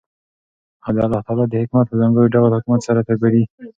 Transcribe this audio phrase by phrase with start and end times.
[0.85, 3.43] او دالله تعالى حكومت په ځانګړي ډول حكومت سره تعبيروي.